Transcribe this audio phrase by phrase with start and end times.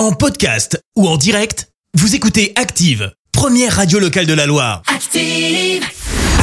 [0.00, 4.80] En podcast ou en direct, vous écoutez Active, première radio locale de la Loire.
[4.86, 5.84] Active.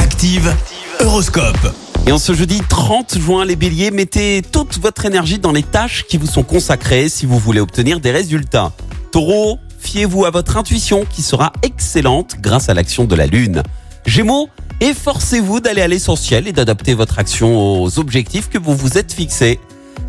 [0.00, 0.54] Active,
[1.00, 1.74] Horoscope.
[2.06, 6.04] Et en ce jeudi 30 juin, les béliers, mettez toute votre énergie dans les tâches
[6.04, 8.70] qui vous sont consacrées si vous voulez obtenir des résultats.
[9.10, 13.64] Taureau, fiez-vous à votre intuition qui sera excellente grâce à l'action de la lune.
[14.06, 14.48] Gémeaux,
[14.80, 19.58] efforcez-vous d'aller à l'essentiel et d'adapter votre action aux objectifs que vous vous êtes fixés.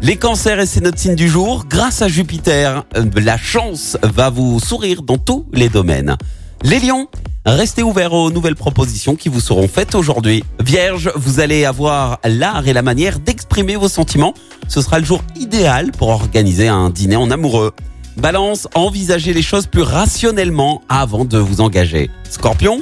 [0.02, 4.30] Les cancers et c'est notre signe du jour, grâce à Jupiter, euh, la chance va
[4.30, 6.16] vous sourire dans tous les domaines.
[6.64, 7.10] Les lions,
[7.46, 10.46] restez ouverts aux nouvelles propositions qui vous seront faites aujourd'hui.
[10.62, 14.34] Vierge, vous allez avoir l'art et la manière d'exprimer vos sentiments.
[14.70, 17.74] Ce sera le jour idéal pour organiser un dîner en amoureux.
[18.16, 22.10] Balance, envisagez les choses plus rationnellement avant de vous engager.
[22.30, 22.82] Scorpion,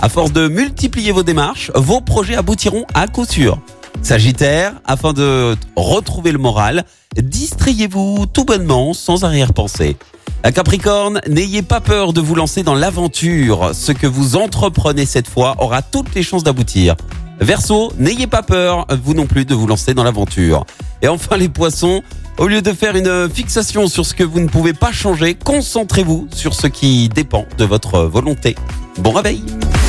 [0.00, 3.58] à force de multiplier vos démarches, vos projets aboutiront à coup sûr.
[4.02, 6.84] Sagittaire, afin de retrouver le moral,
[7.16, 9.96] distrayez-vous tout bonnement sans arrière-pensée.
[10.54, 13.70] Capricorne, n'ayez pas peur de vous lancer dans l'aventure.
[13.74, 16.96] Ce que vous entreprenez cette fois aura toutes les chances d'aboutir.
[17.40, 20.64] Verseau, n'ayez pas peur, vous non plus, de vous lancer dans l'aventure.
[21.02, 22.02] Et enfin les poissons,
[22.38, 26.28] au lieu de faire une fixation sur ce que vous ne pouvez pas changer, concentrez-vous
[26.32, 28.54] sur ce qui dépend de votre volonté.
[28.98, 29.42] Bon réveil